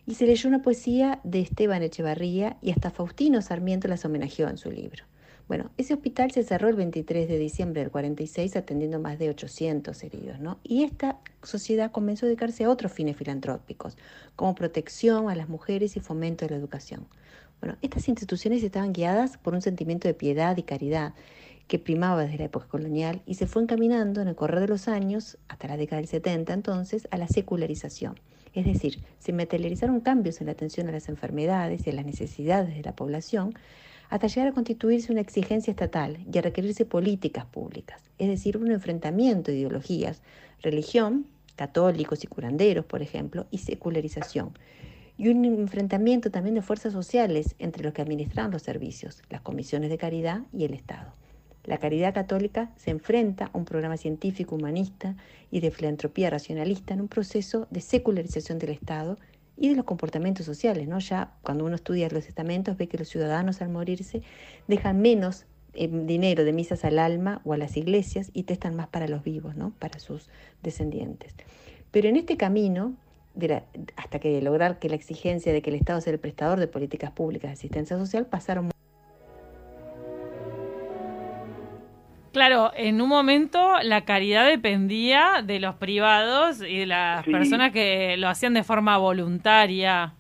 Y 0.06 0.16
se 0.16 0.26
leyó 0.26 0.50
una 0.50 0.62
poesía 0.62 1.22
de 1.24 1.40
Esteban 1.40 1.84
Echevarría 1.84 2.58
y 2.62 2.72
hasta 2.72 2.92
Faustino 2.92 3.42
Sarmiento 3.42 3.88
las 3.88 4.04
homenajeó 4.04 4.50
en 4.50 4.58
su 4.58 4.70
libro. 4.70 5.06
Bueno, 5.48 5.72
ese 5.78 5.94
hospital 5.94 6.32
se 6.32 6.44
cerró 6.44 6.70
el 6.70 6.76
23 6.76 7.28
de 7.28 7.38
diciembre 7.38 7.82
del 7.82 7.92
46 7.92 8.56
atendiendo 8.56 9.00
más 9.00 9.20
de 9.20 9.30
800 9.30 10.02
heridos, 10.04 10.40
¿no? 10.40 10.60
Y 10.64 10.84
esta 10.84 11.20
sociedad 11.44 11.92
comenzó 11.92 12.26
a 12.26 12.28
dedicarse 12.28 12.64
a 12.64 12.70
otros 12.70 12.94
fines 12.94 13.18
filantrópicos, 13.18 13.98
como 14.36 14.56
protección 14.56 15.30
a 15.30 15.36
las 15.36 15.50
mujeres 15.50 15.98
y 15.98 16.00
fomento 16.00 16.46
de 16.46 16.52
la 16.52 16.58
educación. 16.58 17.08
Bueno, 17.60 17.78
estas 17.82 18.08
instituciones 18.08 18.64
estaban 18.64 18.94
guiadas 18.94 19.38
por 19.38 19.54
un 19.54 19.62
sentimiento 19.62 20.08
de 20.08 20.14
piedad 20.14 20.56
y 20.58 20.64
caridad 20.64 21.14
que 21.68 21.80
primaba 21.80 22.24
desde 22.24 22.38
la 22.38 22.46
época 22.46 22.68
colonial 22.68 23.22
y 23.26 23.36
se 23.36 23.48
fue 23.48 23.64
encaminando 23.64 24.22
en 24.22 24.28
el 24.28 24.36
correr 24.36 24.60
de 24.62 24.68
los 24.68 24.88
años, 24.88 25.38
hasta 25.48 25.68
la 25.68 25.78
década 25.78 26.02
del 26.02 26.10
70 26.10 26.54
entonces, 26.54 27.08
a 27.12 27.18
la 27.18 27.28
secularización. 27.28 28.20
Es 28.54 28.66
decir, 28.66 29.04
se 29.20 29.34
materializaron 29.34 30.00
cambios 30.02 30.40
en 30.40 30.48
la 30.48 30.54
atención 30.54 30.88
a 30.88 30.92
las 30.92 31.10
enfermedades 31.10 31.88
y 31.88 31.90
a 31.90 31.94
las 31.94 32.06
necesidades 32.06 32.76
de 32.76 32.84
la 32.84 32.96
población, 32.96 33.54
hasta 34.14 34.28
llegar 34.28 34.50
a 34.50 34.54
constituirse 34.54 35.12
una 35.12 35.22
exigencia 35.22 35.72
estatal 35.72 36.20
y 36.32 36.38
a 36.38 36.44
requerirse 36.44 36.86
políticas 36.86 37.46
públicas, 37.46 38.00
es 38.20 38.28
decir, 38.28 38.58
un 38.58 38.70
enfrentamiento 38.70 39.50
de 39.50 39.58
ideologías, 39.58 40.22
religión, 40.62 41.26
católicos 41.56 42.24
y 42.24 42.28
curanderos, 42.28 42.86
por 42.86 43.02
ejemplo, 43.02 43.48
y 43.50 43.58
secularización, 43.58 44.52
y 45.18 45.30
un 45.30 45.44
enfrentamiento 45.46 46.30
también 46.30 46.54
de 46.54 46.62
fuerzas 46.62 46.94
sociales 46.94 47.56
entre 47.58 47.84
los 47.84 47.92
que 47.94 48.04
administraban 48.04 48.52
los 48.52 48.62
servicios, 48.62 49.24
las 49.32 49.42
comisiones 49.42 49.90
de 49.90 49.98
caridad 49.98 50.42
y 50.54 50.66
el 50.66 50.76
Estado. 50.76 51.16
La 51.64 51.80
caridad 51.80 52.14
católica 52.14 52.70
se 52.76 52.92
enfrenta 52.92 53.50
a 53.52 53.58
un 53.58 53.66
programa 53.66 53.98
científico 53.98 54.56
humanista 54.56 55.16
y 55.50 55.60
de 55.60 55.72
filantropía 55.72 56.30
racionalista 56.30 56.94
en 56.94 57.02
un 57.02 57.08
proceso 57.08 57.66
de 57.72 57.82
secularización 57.82 58.60
del 58.60 58.70
Estado 58.70 59.18
y 59.58 59.70
de 59.70 59.76
los 59.76 59.86
comportamientos 59.86 60.46
sociales, 60.46 60.88
¿no? 60.88 61.00
Ya 61.00 61.34
cuando 61.42 61.66
uno 61.66 61.76
estudia 61.76 62.10
los 62.10 62.28
estamentos 62.28 62.78
ve 62.78 62.88
que 62.88 62.98
los 62.98 63.08
ciudadanos 63.08 63.62
al 63.62 63.70
morirse 63.70 64.22
dejan 64.68 65.02
menos 65.02 65.46
eh, 65.76 65.88
dinero 65.88 66.44
de 66.44 66.54
misas 66.54 66.86
al 66.86 67.00
alma 67.00 67.42
o 67.46 67.54
a 67.54 67.58
las 67.58 67.78
iglesias 67.78 68.30
y 68.34 68.44
testan 68.44 68.76
más 68.76 68.88
para 68.88 69.08
los 69.08 69.24
vivos, 69.24 69.56
¿no? 69.56 69.74
Para 69.80 70.00
sus 70.00 70.30
descendientes. 70.62 71.34
Pero 71.92 72.10
en 72.10 72.18
este 72.18 72.38
camino, 72.38 72.96
hasta 73.96 74.20
que 74.20 74.42
lograr 74.42 74.80
que 74.80 74.90
la 74.90 74.96
exigencia 74.96 75.54
de 75.54 75.62
que 75.62 75.70
el 75.70 75.76
Estado 75.76 76.02
sea 76.02 76.14
el 76.14 76.20
prestador 76.20 76.60
de 76.60 76.68
políticas 76.68 77.12
públicas 77.12 77.50
de 77.50 77.54
asistencia 77.54 77.98
social, 77.98 78.26
pasaron 78.26 78.73
Claro, 82.34 82.72
en 82.76 83.00
un 83.00 83.08
momento 83.10 83.76
la 83.84 84.06
caridad 84.06 84.48
dependía 84.48 85.42
de 85.44 85.60
los 85.60 85.76
privados 85.76 86.62
y 86.64 86.80
de 86.80 86.86
las 86.88 87.24
Sí. 87.24 87.32
personas 87.32 87.72
que 87.72 88.18
lo 88.18 88.28
hacían 88.28 88.54
de 88.56 88.64
forma 88.64 88.98
voluntaria. 88.98 90.14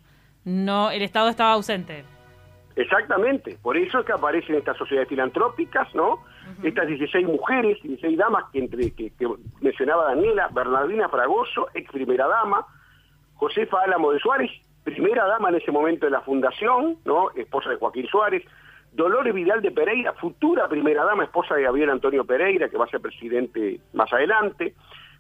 No, 0.45 0.91
el 0.91 1.01
Estado 1.01 1.29
estaba 1.29 1.53
ausente. 1.53 2.05
Exactamente, 2.75 3.57
por 3.61 3.77
eso 3.77 3.99
es 3.99 4.05
que 4.05 4.11
aparecen 4.13 4.55
estas 4.55 4.77
sociedades 4.77 5.07
filantrópicas, 5.09 5.93
¿no? 5.93 6.23
Estas 6.63 6.87
16 6.87 7.25
mujeres, 7.27 7.77
16 7.83 8.17
damas 8.17 8.45
que, 8.51 8.59
entre, 8.59 8.91
que, 8.91 9.11
que 9.11 9.27
mencionaba 9.61 10.05
Daniela, 10.05 10.49
Bernardina 10.51 11.07
Fragoso, 11.09 11.67
ex 11.75 11.91
primera 11.91 12.27
dama, 12.27 12.65
Josefa 13.35 13.81
Álamo 13.83 14.11
de 14.11 14.19
Suárez, 14.19 14.51
primera 14.83 15.25
dama 15.25 15.49
en 15.49 15.55
ese 15.55 15.71
momento 15.71 16.05
de 16.07 16.11
la 16.11 16.21
fundación, 16.21 16.97
¿no? 17.05 17.29
Esposa 17.35 17.69
de 17.69 17.75
Joaquín 17.77 18.07
Suárez, 18.07 18.43
Dolores 18.93 19.33
Vidal 19.33 19.61
de 19.61 19.71
Pereira, 19.71 20.13
futura 20.13 20.67
primera 20.67 21.03
dama, 21.03 21.23
esposa 21.23 21.55
de 21.55 21.63
Gabriel 21.63 21.89
Antonio 21.89 22.25
Pereira, 22.25 22.69
que 22.69 22.77
va 22.77 22.85
a 22.85 22.89
ser 22.89 23.01
presidente 23.01 23.79
más 23.93 24.11
adelante, 24.13 24.75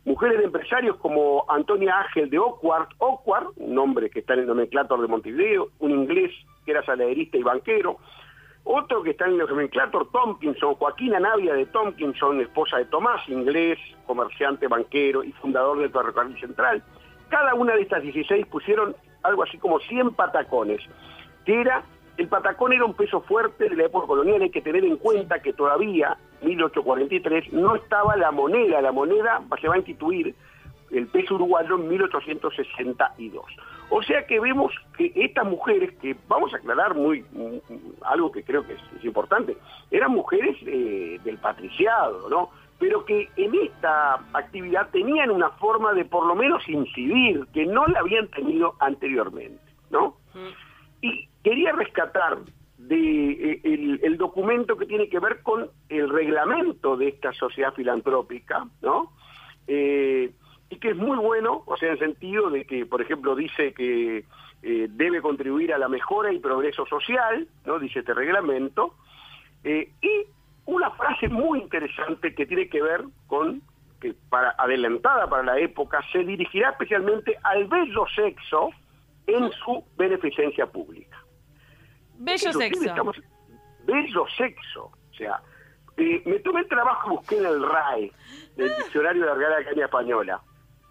mujeres 0.05 0.37
de 0.37 0.45
empresarios 0.45 0.97
como 0.97 1.45
Antonia 1.49 2.01
Ángel 2.01 2.29
de 2.29 2.37
Oquart, 2.37 2.91
Oquart, 2.99 3.47
un 3.55 3.73
nombre 3.73 4.09
que 4.11 4.19
está 4.19 4.33
en 4.33 4.41
el 4.41 4.47
nomenclator 4.47 5.01
de 5.01 5.07
Montevideo, 5.07 5.69
un 5.79 5.91
inglés 5.91 6.31
que 6.65 6.71
era 6.71 6.85
saladerista 6.85 7.37
y 7.37 7.43
banquero, 7.43 7.97
otro 8.63 9.01
que 9.01 9.09
está 9.09 9.25
en 9.25 9.33
el 9.33 9.37
nomenclator 9.39 10.09
Tompkinson, 10.11 10.75
Joaquina 10.75 11.19
Navia 11.19 11.55
de 11.55 11.65
Tompkinson, 11.65 12.41
esposa 12.41 12.77
de 12.77 12.85
Tomás, 12.85 13.27
inglés, 13.27 13.79
comerciante, 14.05 14.67
banquero 14.67 15.23
y 15.23 15.31
fundador 15.33 15.79
del 15.79 15.91
Ferrocarril 15.91 16.39
Central. 16.39 16.83
Cada 17.29 17.55
una 17.55 17.75
de 17.75 17.81
estas 17.81 18.03
16 18.03 18.45
pusieron 18.45 18.95
algo 19.23 19.43
así 19.43 19.57
como 19.57 19.79
100 19.79 20.11
patacones, 20.11 20.81
que 21.45 21.59
era 21.59 21.83
el 22.17 22.27
patacón 22.27 22.73
era 22.73 22.85
un 22.85 22.93
peso 22.93 23.21
fuerte 23.21 23.69
de 23.69 23.75
la 23.75 23.85
época 23.85 24.07
colonial, 24.07 24.41
hay 24.41 24.51
que 24.51 24.61
tener 24.61 24.85
en 24.85 24.97
cuenta 24.97 25.39
que 25.39 25.53
todavía, 25.53 26.17
1843, 26.41 27.53
no 27.53 27.75
estaba 27.75 28.15
la 28.15 28.31
moneda, 28.31 28.81
la 28.81 28.91
moneda 28.91 29.41
se 29.59 29.67
va 29.67 29.75
a 29.75 29.77
instituir 29.77 30.35
el 30.91 31.07
peso 31.07 31.35
uruguayo 31.35 31.75
en 31.75 31.89
1862. 31.89 33.45
O 33.89 34.03
sea 34.03 34.25
que 34.27 34.39
vemos 34.39 34.71
que 34.95 35.11
estas 35.15 35.45
mujeres, 35.45 35.93
que 35.99 36.15
vamos 36.27 36.53
a 36.53 36.57
aclarar 36.57 36.95
muy 36.95 37.25
algo 38.03 38.31
que 38.31 38.43
creo 38.43 38.65
que 38.65 38.73
es, 38.73 39.03
importante, 39.03 39.57
eran 39.89 40.11
mujeres 40.11 40.55
eh, 40.65 41.19
del 41.23 41.37
patriciado, 41.37 42.29
¿no? 42.29 42.49
Pero 42.79 43.05
que 43.05 43.29
en 43.37 43.55
esta 43.55 44.15
actividad 44.33 44.89
tenían 44.91 45.31
una 45.31 45.49
forma 45.51 45.93
de 45.93 46.05
por 46.05 46.25
lo 46.25 46.35
menos 46.35 46.67
incidir, 46.67 47.47
que 47.53 47.65
no 47.65 47.85
la 47.87 47.99
habían 47.99 48.27
tenido 48.27 48.75
anteriormente, 48.79 49.61
¿no? 49.89 50.17
Y 51.03 51.27
quería 51.43 51.73
rescatar 51.73 52.37
de, 52.77 53.31
eh, 53.31 53.99
el, 54.01 54.17
documento 54.17 54.77
que 54.77 54.85
tiene 54.85 55.09
que 55.09 55.19
ver 55.19 55.41
con 55.43 55.69
el 55.89 56.09
reglamento 56.09 56.95
de 56.95 57.09
esta 57.09 57.33
sociedad 57.33 57.73
filantrópica, 57.73 58.65
¿no? 58.81 59.11
Eh, 59.67 60.31
y 60.69 60.77
que 60.77 60.91
es 60.91 60.95
muy 60.95 61.17
bueno, 61.17 61.63
o 61.65 61.75
sea, 61.75 61.89
en 61.89 61.93
el 61.95 61.99
sentido 61.99 62.49
de 62.49 62.63
que, 62.65 62.85
por 62.85 63.01
ejemplo, 63.01 63.35
dice 63.35 63.73
que 63.73 64.23
eh, 64.61 64.87
debe 64.91 65.21
contribuir 65.21 65.73
a 65.73 65.77
la 65.77 65.89
mejora 65.89 66.31
y 66.31 66.39
progreso 66.39 66.85
social, 66.85 67.49
¿no? 67.65 67.79
Dice 67.79 67.99
este 67.99 68.13
reglamento, 68.13 68.95
y 69.65 70.25
una 70.65 70.91
frase 70.91 71.27
muy 71.27 71.59
interesante 71.59 72.33
que 72.33 72.45
tiene 72.45 72.69
que 72.69 72.81
ver 72.81 73.03
con 73.27 73.61
que 73.99 74.13
para 74.29 74.55
adelantada 74.57 75.27
para 75.27 75.43
la 75.43 75.59
época 75.59 75.99
se 76.13 76.19
dirigirá 76.19 76.69
especialmente 76.71 77.37
al 77.43 77.65
bello 77.67 78.05
sexo 78.15 78.71
en 79.27 79.51
su 79.51 79.83
beneficencia 79.97 80.65
pública. 80.65 81.23
Bello 82.15 82.53
sexo. 82.53 83.11
bello 83.85 84.25
sexo, 84.37 84.83
o 84.83 85.13
sea, 85.15 85.41
eh, 85.97 86.21
me 86.25 86.39
tomé 86.39 86.61
el 86.61 86.67
trabajo, 86.67 87.11
busqué 87.11 87.37
en 87.37 87.45
el 87.45 87.61
RAE, 87.61 88.11
del 88.55 88.69
Diccionario 88.77 89.21
de 89.23 89.27
la 89.27 89.35
Real 89.35 89.53
Academia 89.53 89.85
Española, 89.85 90.41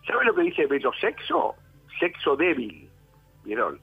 ¿Saben 0.07 0.27
lo 0.27 0.35
que 0.35 0.43
dice 0.43 0.67
bello 0.67 0.91
sexo? 1.01 1.55
Sexo 1.99 2.37
débil. 2.37 2.89
¿Vieron? 3.45 3.81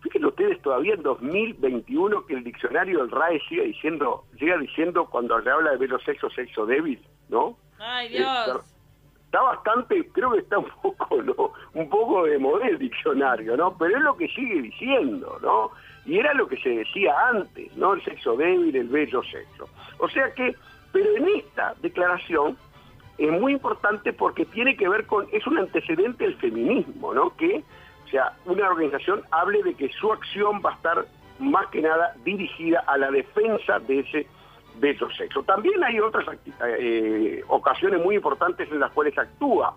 Fíjense 0.00 0.26
ustedes 0.26 0.60
todavía 0.62 0.94
en 0.94 1.02
2021 1.02 2.26
que 2.26 2.34
el 2.34 2.44
diccionario 2.44 2.98
del 2.98 3.10
RAE 3.10 3.40
sigue 3.48 3.64
diciendo, 3.64 4.24
llega 4.38 4.58
diciendo 4.58 5.06
cuando 5.08 5.40
se 5.42 5.50
habla 5.50 5.70
de 5.70 5.76
bello 5.76 5.98
sexo, 6.00 6.28
sexo 6.30 6.66
débil, 6.66 7.00
¿no? 7.28 7.56
Ay, 7.78 8.08
eh, 8.08 8.18
Dios. 8.18 8.73
Está, 9.34 9.46
bastante, 9.46 10.08
creo 10.12 10.30
que 10.30 10.38
está 10.38 10.58
un 10.60 10.70
poco, 10.80 11.20
¿no? 11.20 11.52
Un 11.74 11.88
poco 11.90 12.22
de 12.22 12.38
moda 12.38 12.68
el 12.68 12.78
diccionario, 12.78 13.56
¿no? 13.56 13.76
Pero 13.76 13.96
es 13.96 14.02
lo 14.04 14.16
que 14.16 14.28
sigue 14.28 14.62
diciendo, 14.62 15.40
¿no? 15.42 15.72
Y 16.06 16.20
era 16.20 16.32
lo 16.34 16.46
que 16.46 16.56
se 16.58 16.68
decía 16.68 17.12
antes, 17.30 17.76
¿no? 17.76 17.94
El 17.94 18.04
sexo 18.04 18.36
débil, 18.36 18.76
el 18.76 18.86
bello 18.86 19.24
sexo. 19.24 19.68
O 19.98 20.08
sea 20.08 20.32
que, 20.34 20.54
pero 20.92 21.16
en 21.16 21.26
esta 21.36 21.74
declaración 21.82 22.56
es 23.18 23.32
muy 23.32 23.54
importante 23.54 24.12
porque 24.12 24.44
tiene 24.44 24.76
que 24.76 24.88
ver 24.88 25.04
con, 25.04 25.26
es 25.32 25.44
un 25.48 25.58
antecedente 25.58 26.22
del 26.22 26.36
feminismo, 26.36 27.12
¿no? 27.12 27.34
Que, 27.36 27.64
o 28.04 28.08
sea, 28.10 28.36
una 28.44 28.68
organización 28.68 29.22
hable 29.32 29.64
de 29.64 29.74
que 29.74 29.88
su 29.88 30.12
acción 30.12 30.62
va 30.64 30.70
a 30.70 30.74
estar 30.74 31.06
más 31.40 31.66
que 31.72 31.82
nada 31.82 32.14
dirigida 32.24 32.84
a 32.86 32.96
la 32.98 33.10
defensa 33.10 33.80
de 33.80 33.98
ese 33.98 34.28
de 34.80 34.98
sexo. 35.16 35.42
También 35.42 35.82
hay 35.84 36.00
otras 36.00 36.26
eh, 36.78 37.42
ocasiones 37.48 38.02
muy 38.02 38.16
importantes 38.16 38.70
en 38.70 38.80
las 38.80 38.92
cuales 38.92 39.16
actúa 39.16 39.76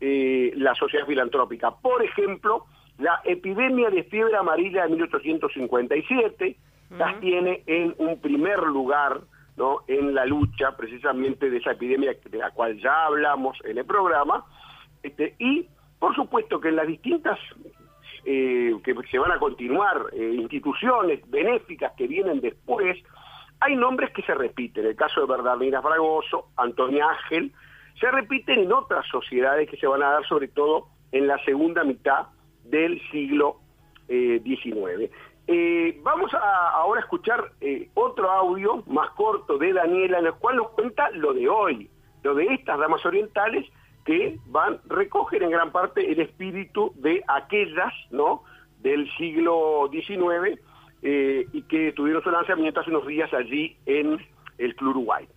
eh, 0.00 0.52
la 0.56 0.74
sociedad 0.74 1.06
filantrópica. 1.06 1.70
Por 1.70 2.02
ejemplo, 2.02 2.66
la 2.98 3.20
epidemia 3.24 3.90
de 3.90 4.04
fiebre 4.04 4.36
amarilla 4.36 4.84
de 4.84 4.90
1857 4.90 6.56
las 6.90 7.18
tiene 7.20 7.62
en 7.66 7.94
un 7.98 8.20
primer 8.20 8.62
lugar 8.62 9.20
¿no? 9.56 9.80
en 9.88 10.14
la 10.14 10.26
lucha 10.26 10.76
precisamente 10.76 11.50
de 11.50 11.58
esa 11.58 11.72
epidemia 11.72 12.14
de 12.24 12.38
la 12.38 12.50
cual 12.50 12.78
ya 12.80 13.06
hablamos 13.06 13.58
en 13.64 13.78
el 13.78 13.84
programa, 13.84 14.44
este, 15.02 15.34
y 15.38 15.66
por 15.98 16.14
supuesto 16.14 16.60
que 16.60 16.68
en 16.68 16.76
las 16.76 16.86
distintas 16.86 17.38
eh, 18.24 18.74
que 18.82 18.94
se 19.10 19.18
van 19.18 19.32
a 19.32 19.38
continuar 19.38 20.06
eh, 20.12 20.34
instituciones 20.34 21.20
benéficas 21.30 21.92
que 21.96 22.06
vienen 22.06 22.40
después, 22.40 22.96
hay 23.60 23.76
nombres 23.76 24.10
que 24.12 24.22
se 24.22 24.34
repiten, 24.34 24.86
el 24.86 24.96
caso 24.96 25.20
de 25.20 25.26
Bernardina 25.26 25.80
Fragoso, 25.80 26.48
Antonia 26.56 27.08
Ángel, 27.08 27.52
se 27.98 28.10
repiten 28.10 28.60
en 28.60 28.72
otras 28.72 29.06
sociedades 29.06 29.68
que 29.68 29.76
se 29.76 29.86
van 29.86 30.02
a 30.02 30.10
dar 30.10 30.26
sobre 30.26 30.48
todo 30.48 30.88
en 31.12 31.26
la 31.26 31.42
segunda 31.44 31.84
mitad 31.84 32.26
del 32.64 33.00
siglo 33.10 33.60
XIX. 34.08 35.02
Eh, 35.02 35.10
eh, 35.46 36.00
vamos 36.02 36.32
a 36.34 36.70
ahora 36.70 37.00
escuchar 37.00 37.52
eh, 37.60 37.88
otro 37.94 38.30
audio 38.30 38.82
más 38.86 39.10
corto 39.10 39.58
de 39.58 39.72
Daniela, 39.72 40.18
en 40.18 40.26
el 40.26 40.34
cual 40.34 40.56
nos 40.56 40.70
cuenta 40.70 41.10
lo 41.10 41.32
de 41.32 41.48
hoy, 41.48 41.90
lo 42.22 42.34
de 42.34 42.46
estas 42.46 42.78
damas 42.78 43.04
orientales 43.06 43.66
que 44.04 44.38
van, 44.46 44.80
recogen 44.86 45.42
en 45.42 45.50
gran 45.50 45.70
parte 45.72 46.10
el 46.10 46.20
espíritu 46.20 46.92
de 46.96 47.22
aquellas, 47.28 47.92
¿no?, 48.10 48.42
del 48.80 49.10
siglo 49.16 49.88
XIX 49.90 50.60
eh, 51.04 51.46
y 51.52 51.62
que 51.62 51.92
tuvieron 51.92 52.22
su 52.22 52.30
lanzamiento 52.30 52.80
hace 52.80 52.90
unos 52.90 53.06
días 53.06 53.32
allí 53.32 53.76
en 53.86 54.18
el 54.58 54.74
Club 54.74 54.90
Uruguay. 54.90 55.28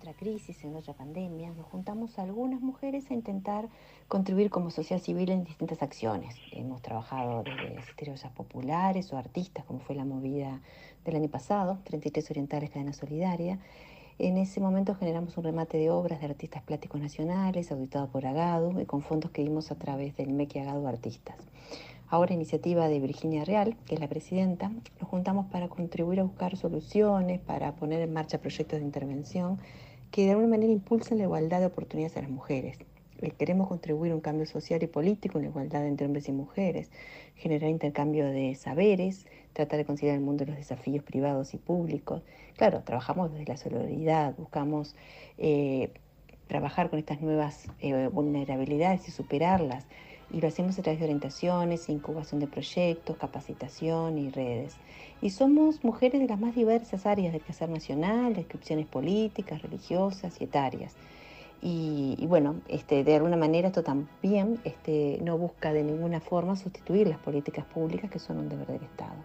otra 0.00 0.14
crisis, 0.14 0.64
en 0.64 0.74
otra 0.76 0.94
pandemia, 0.94 1.52
nos 1.52 1.66
juntamos 1.66 2.18
algunas 2.18 2.62
mujeres 2.62 3.10
a 3.10 3.14
intentar 3.14 3.68
contribuir 4.08 4.48
como 4.48 4.70
sociedad 4.70 5.02
civil 5.02 5.30
en 5.30 5.44
distintas 5.44 5.82
acciones. 5.82 6.34
Hemos 6.52 6.80
trabajado 6.80 7.42
desde 7.42 8.12
esas 8.14 8.32
populares 8.32 9.12
o 9.12 9.18
artistas, 9.18 9.66
como 9.66 9.80
fue 9.80 9.94
la 9.94 10.06
movida 10.06 10.62
del 11.04 11.16
año 11.16 11.28
pasado, 11.28 11.80
33 11.84 12.30
Orientales 12.30 12.70
Cadena 12.70 12.94
Solidaria. 12.94 13.58
En 14.18 14.38
ese 14.38 14.58
momento 14.60 14.94
generamos 14.94 15.36
un 15.36 15.44
remate 15.44 15.76
de 15.76 15.90
obras 15.90 16.20
de 16.20 16.26
artistas 16.26 16.62
plásticos 16.62 16.98
nacionales, 16.98 17.70
auditado 17.70 18.08
por 18.08 18.24
Agado, 18.24 18.80
y 18.80 18.86
con 18.86 19.02
fondos 19.02 19.30
que 19.32 19.42
dimos 19.42 19.70
a 19.70 19.74
través 19.74 20.16
del 20.16 20.32
MECI 20.32 20.60
Agado 20.60 20.88
Artistas. 20.88 21.36
Ahora, 22.12 22.34
iniciativa 22.34 22.88
de 22.88 22.98
Virginia 22.98 23.44
Real, 23.44 23.76
que 23.86 23.94
es 23.94 24.00
la 24.00 24.08
presidenta, 24.08 24.68
nos 25.00 25.08
juntamos 25.08 25.46
para 25.46 25.68
contribuir 25.68 26.18
a 26.18 26.24
buscar 26.24 26.56
soluciones, 26.56 27.38
para 27.38 27.76
poner 27.76 28.00
en 28.00 28.12
marcha 28.12 28.38
proyectos 28.38 28.80
de 28.80 28.84
intervención 28.84 29.58
que 30.10 30.24
de 30.24 30.32
alguna 30.32 30.48
manera 30.48 30.72
impulsan 30.72 31.18
la 31.18 31.24
igualdad 31.24 31.60
de 31.60 31.66
oportunidades 31.66 32.16
a 32.16 32.22
las 32.22 32.30
mujeres. 32.30 32.78
Eh, 33.22 33.30
queremos 33.30 33.68
contribuir 33.68 34.10
a 34.10 34.16
un 34.16 34.20
cambio 34.20 34.44
social 34.44 34.82
y 34.82 34.88
político 34.88 35.38
en 35.38 35.44
la 35.44 35.50
igualdad 35.50 35.86
entre 35.86 36.06
hombres 36.06 36.28
y 36.28 36.32
mujeres, 36.32 36.90
generar 37.36 37.70
intercambio 37.70 38.26
de 38.26 38.56
saberes, 38.56 39.26
tratar 39.52 39.78
de 39.78 39.84
considerar 39.84 40.18
el 40.18 40.24
mundo 40.24 40.44
de 40.44 40.50
los 40.50 40.58
desafíos 40.58 41.04
privados 41.04 41.54
y 41.54 41.58
públicos. 41.58 42.24
Claro, 42.56 42.82
trabajamos 42.82 43.30
desde 43.30 43.46
la 43.46 43.56
solidaridad, 43.56 44.34
buscamos 44.36 44.96
eh, 45.38 45.92
trabajar 46.48 46.90
con 46.90 46.98
estas 46.98 47.20
nuevas 47.20 47.68
eh, 47.78 48.08
vulnerabilidades 48.08 49.06
y 49.06 49.12
superarlas. 49.12 49.86
Y 50.32 50.40
lo 50.40 50.48
hacemos 50.48 50.78
a 50.78 50.82
través 50.82 51.00
de 51.00 51.06
orientaciones, 51.06 51.88
incubación 51.88 52.40
de 52.40 52.46
proyectos, 52.46 53.16
capacitación 53.16 54.18
y 54.18 54.30
redes. 54.30 54.76
Y 55.20 55.30
somos 55.30 55.82
mujeres 55.84 56.20
de 56.20 56.28
las 56.28 56.40
más 56.40 56.54
diversas 56.54 57.04
áreas 57.06 57.32
del 57.32 57.42
quehacer 57.42 57.68
nacional, 57.68 58.34
descripciones 58.34 58.86
políticas, 58.86 59.62
religiosas 59.62 60.40
y 60.40 60.44
etarias. 60.44 60.94
Y, 61.62 62.24
bueno, 62.26 62.56
este, 62.68 63.04
de 63.04 63.16
alguna 63.16 63.36
manera 63.36 63.68
esto 63.68 63.82
también 63.82 64.58
este, 64.64 65.18
no 65.22 65.36
busca 65.36 65.74
de 65.74 65.82
ninguna 65.82 66.20
forma 66.20 66.56
sustituir 66.56 67.06
las 67.06 67.18
políticas 67.18 67.66
públicas 67.66 68.10
que 68.10 68.18
son 68.18 68.38
un 68.38 68.48
deber 68.48 68.66
del 68.66 68.82
Estado. 68.82 69.16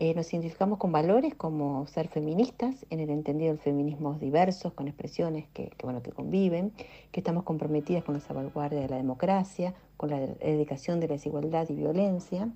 Eh, 0.00 0.14
nos 0.14 0.32
identificamos 0.32 0.78
con 0.78 0.92
valores 0.92 1.34
como 1.34 1.86
ser 1.88 2.08
feministas, 2.08 2.86
en 2.88 3.00
el 3.00 3.10
entendido 3.10 3.50
del 3.50 3.58
feminismo 3.58 4.14
diversos, 4.14 4.72
con 4.72 4.86
expresiones 4.86 5.46
que, 5.52 5.70
que, 5.76 5.84
bueno, 5.84 6.02
que 6.02 6.12
conviven, 6.12 6.72
que 7.10 7.20
estamos 7.20 7.42
comprometidas 7.42 8.04
con 8.04 8.14
la 8.14 8.20
salvaguardia 8.20 8.80
de 8.80 8.88
la 8.88 8.96
democracia, 8.96 9.74
con 9.96 10.10
la 10.10 10.20
dedicación 10.20 11.00
de 11.00 11.08
la 11.08 11.14
desigualdad 11.14 11.68
y 11.68 11.74
violencia, 11.74 12.48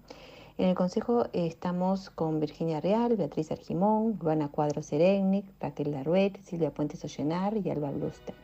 en 0.59 0.69
el 0.69 0.75
Consejo 0.75 1.27
estamos 1.33 2.11
con 2.11 2.39
Virginia 2.39 2.81
Real, 2.81 3.17
Beatriz 3.17 3.51
Argimón, 3.51 4.19
Luana 4.23 4.49
Cuadro 4.49 4.83
Serenic, 4.83 5.47
Raquel 5.59 5.93
Laruet, 5.93 6.39
Silvia 6.43 6.71
Puentes 6.71 7.03
Ollenar 7.03 7.57
y 7.57 7.71
Alba 7.71 7.91
Bluster. 7.91 8.35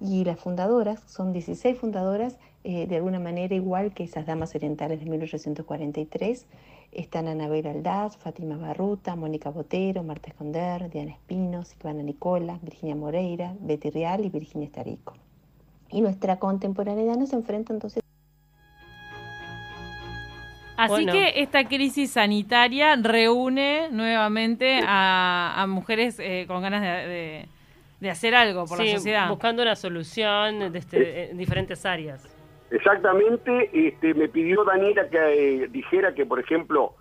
Y 0.00 0.24
las 0.24 0.40
fundadoras, 0.40 1.00
son 1.06 1.32
16 1.32 1.78
fundadoras, 1.78 2.38
eh, 2.64 2.86
de 2.86 2.96
alguna 2.96 3.20
manera 3.20 3.54
igual 3.54 3.92
que 3.92 4.04
esas 4.04 4.24
damas 4.24 4.54
orientales 4.54 4.98
de 4.98 5.10
1843. 5.10 6.46
Están 6.96 7.28
Anabel 7.28 7.66
Aldaz, 7.66 8.16
Fátima 8.16 8.56
Barruta, 8.56 9.16
Mónica 9.16 9.50
Botero, 9.50 10.02
Marta 10.02 10.30
Esconder, 10.30 10.88
Diana 10.88 11.12
Espinos, 11.12 11.76
Ivana 11.78 12.02
Nicola, 12.02 12.58
Virginia 12.62 12.96
Moreira, 12.96 13.52
Betty 13.60 13.90
Real 13.90 14.24
y 14.24 14.30
Virginia 14.30 14.66
Estarico. 14.66 15.12
Y 15.90 16.00
nuestra 16.00 16.38
contemporaneidad 16.38 17.16
nos 17.16 17.34
enfrenta 17.34 17.74
entonces 17.74 18.02
Así 20.78 21.04
que 21.04 21.34
esta 21.36 21.68
crisis 21.68 22.12
sanitaria 22.12 22.96
reúne 22.96 23.88
nuevamente 23.90 24.80
a, 24.86 25.66
mujeres 25.68 26.18
eh, 26.18 26.46
con 26.48 26.62
ganas 26.62 26.82
de, 26.82 27.46
hacer 28.10 28.34
algo 28.34 28.64
por 28.64 28.82
la 28.82 28.94
sociedad. 28.94 29.28
buscando 29.28 29.62
una 29.62 29.76
solución 29.76 30.74
este, 30.74 31.30
en 31.30 31.36
diferentes 31.36 31.84
áreas. 31.84 32.35
Exactamente, 32.70 33.70
este, 33.72 34.14
me 34.14 34.28
pidió 34.28 34.64
Daniela 34.64 35.08
que 35.08 35.64
eh, 35.64 35.68
dijera 35.68 36.14
que, 36.14 36.26
por 36.26 36.40
ejemplo, 36.40 36.94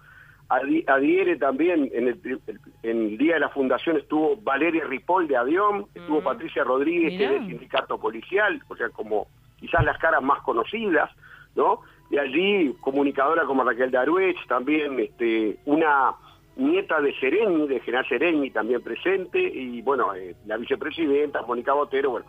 adhiere 0.47 1.37
también 1.37 1.89
en 1.91 2.07
el, 2.07 2.39
en 2.83 3.01
el 3.01 3.17
día 3.17 3.35
de 3.35 3.39
la 3.39 3.49
fundación 3.49 3.97
estuvo 3.97 4.37
Valeria 4.37 4.85
Ripoll 4.85 5.27
de 5.27 5.37
Avión, 5.37 5.87
estuvo 5.95 6.21
Patricia 6.21 6.63
Rodríguez 6.63 7.17
que 7.17 7.27
del 7.27 7.47
sindicato 7.47 7.97
policial, 7.97 8.61
o 8.67 8.75
sea, 8.75 8.89
como 8.89 9.27
quizás 9.57 9.83
las 9.83 9.97
caras 9.97 10.21
más 10.21 10.41
conocidas, 10.43 11.09
¿no? 11.55 11.81
Y 12.11 12.19
allí 12.19 12.75
comunicadora 12.81 13.45
como 13.45 13.63
Raquel 13.63 13.89
Daruech, 13.89 14.37
también 14.47 14.99
este, 14.99 15.57
una 15.65 16.13
nieta 16.57 17.01
de 17.01 17.13
Sereni, 17.19 17.67
de 17.67 17.79
General 17.79 18.07
Sereni 18.07 18.51
también 18.51 18.81
presente, 18.83 19.39
y 19.39 19.81
bueno, 19.81 20.13
eh, 20.13 20.35
la 20.45 20.57
vicepresidenta, 20.57 21.41
Mónica 21.41 21.73
Botero, 21.73 22.11
bueno. 22.11 22.27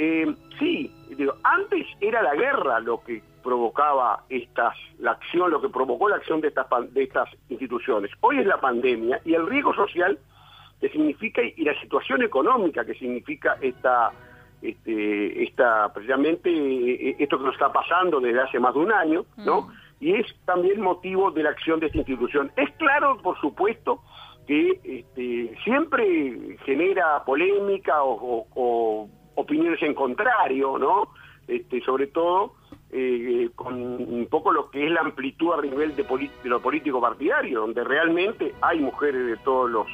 Eh, 0.00 0.32
sí, 0.58 0.90
digo, 1.16 1.34
antes 1.42 1.84
era 2.00 2.22
la 2.22 2.34
guerra 2.36 2.78
lo 2.80 3.02
que 3.02 3.20
provocaba 3.42 4.22
estas, 4.28 4.76
la 5.00 5.10
acción, 5.12 5.50
lo 5.50 5.60
que 5.60 5.68
provocó 5.68 6.08
la 6.08 6.16
acción 6.16 6.40
de 6.40 6.48
estas, 6.48 6.66
de 6.94 7.02
estas 7.02 7.28
instituciones. 7.48 8.10
Hoy 8.20 8.38
es 8.38 8.46
la 8.46 8.60
pandemia 8.60 9.20
y 9.24 9.34
el 9.34 9.46
riesgo 9.46 9.74
social 9.74 10.16
que 10.80 10.88
significa 10.90 11.42
y 11.42 11.64
la 11.64 11.78
situación 11.80 12.22
económica 12.22 12.84
que 12.84 12.94
significa 12.94 13.56
esta, 13.60 14.12
este, 14.62 15.42
esta 15.42 15.92
precisamente 15.92 16.48
eh, 16.50 17.16
esto 17.18 17.38
que 17.38 17.44
nos 17.44 17.54
está 17.54 17.72
pasando 17.72 18.20
desde 18.20 18.40
hace 18.40 18.60
más 18.60 18.74
de 18.74 18.80
un 18.80 18.92
año, 18.92 19.24
¿no? 19.38 19.68
Y 20.00 20.12
es 20.14 20.26
también 20.44 20.80
motivo 20.80 21.32
de 21.32 21.42
la 21.42 21.50
acción 21.50 21.80
de 21.80 21.86
esta 21.86 21.98
institución. 21.98 22.52
Es 22.56 22.70
claro, 22.76 23.18
por 23.20 23.36
supuesto, 23.40 24.00
que 24.46 24.78
este, 24.84 25.56
siempre 25.64 26.56
genera 26.64 27.24
polémica 27.24 28.02
o, 28.04 28.12
o- 28.14 28.46
o 28.54 29.08
opiniones 29.38 29.82
en 29.82 29.94
contrario, 29.94 30.78
¿no? 30.78 31.10
Este, 31.46 31.80
sobre 31.80 32.08
todo 32.08 32.54
eh, 32.90 33.48
con 33.54 33.74
un 33.74 34.26
poco 34.30 34.52
lo 34.52 34.70
que 34.70 34.84
es 34.84 34.90
la 34.90 35.00
amplitud 35.00 35.52
a 35.52 35.62
nivel 35.62 35.94
de, 35.96 36.02
de 36.02 36.48
lo 36.48 36.60
político 36.60 37.00
partidario, 37.00 37.60
donde 37.60 37.84
realmente 37.84 38.54
hay 38.60 38.80
mujeres 38.80 39.26
de 39.26 39.36
todos 39.38 39.70
los, 39.70 39.86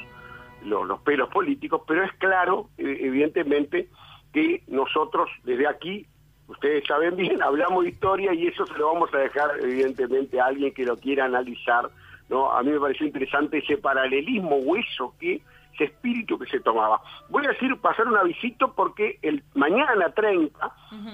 los, 0.64 0.86
los 0.86 1.00
pelos 1.02 1.28
políticos, 1.28 1.82
pero 1.86 2.02
es 2.02 2.12
claro, 2.14 2.70
eh, 2.78 2.98
evidentemente, 3.00 3.88
que 4.32 4.62
nosotros 4.66 5.30
desde 5.44 5.68
aquí, 5.68 6.06
ustedes 6.48 6.84
saben 6.86 7.16
bien, 7.16 7.42
hablamos 7.42 7.84
de 7.84 7.90
historia 7.90 8.34
y 8.34 8.46
eso 8.46 8.66
se 8.66 8.78
lo 8.78 8.92
vamos 8.92 9.12
a 9.12 9.18
dejar 9.18 9.50
evidentemente 9.60 10.40
a 10.40 10.46
alguien 10.46 10.72
que 10.72 10.84
lo 10.84 10.96
quiera 10.96 11.26
analizar, 11.26 11.90
¿no? 12.28 12.50
A 12.50 12.62
mí 12.62 12.70
me 12.70 12.80
pareció 12.80 13.06
interesante 13.06 13.58
ese 13.58 13.76
paralelismo 13.76 14.56
o 14.56 14.76
eso 14.76 15.14
que 15.20 15.42
ese 15.75 15.85
espíritu 15.85 16.38
que 16.38 16.47
se 16.47 16.61
tomaba. 16.61 17.02
Voy 17.28 17.45
a 17.45 17.50
decir, 17.50 17.76
pasar 17.81 18.09
un 18.09 18.16
avisito 18.16 18.73
porque 18.75 19.19
el 19.23 19.43
mañana 19.54 20.11
30, 20.11 20.73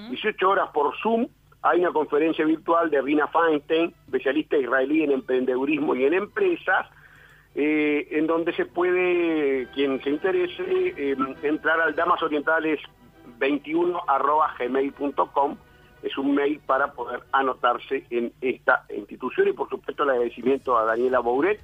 18 0.09 0.49
horas 0.49 0.69
por 0.73 0.95
Zoom, 1.01 1.27
hay 1.63 1.81
una 1.81 1.91
conferencia 1.91 2.43
virtual 2.45 2.89
de 2.89 3.01
Rina 3.01 3.27
Feinstein, 3.27 3.93
especialista 4.05 4.55
israelí 4.57 5.03
en 5.03 5.11
emprendedurismo 5.11 5.93
y 5.95 6.05
en 6.05 6.13
empresas, 6.13 6.87
eh, 7.53 8.07
en 8.11 8.27
donde 8.27 8.53
se 8.53 8.65
puede, 8.65 9.67
quien 9.73 10.01
se 10.01 10.09
interese, 10.09 10.63
eh, 10.67 11.17
entrar 11.43 11.81
al 11.81 11.93
damasorientales21 11.95 14.01
es 16.03 16.17
un 16.17 16.33
mail 16.33 16.59
para 16.65 16.93
poder 16.93 17.21
anotarse 17.31 18.05
en 18.09 18.33
esta 18.41 18.85
institución 18.95 19.49
y 19.49 19.53
por 19.53 19.69
supuesto 19.69 20.03
el 20.03 20.11
agradecimiento 20.11 20.77
a 20.77 20.85
Daniela 20.85 21.19
Bouret 21.19 21.61